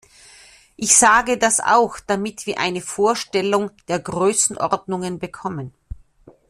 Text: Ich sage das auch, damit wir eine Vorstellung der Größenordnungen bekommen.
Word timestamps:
Ich 0.77 0.97
sage 0.97 1.37
das 1.37 1.59
auch, 1.59 1.99
damit 1.99 2.47
wir 2.47 2.57
eine 2.57 2.81
Vorstellung 2.81 3.69
der 3.87 3.99
Größenordnungen 3.99 5.19
bekommen. 5.19 5.75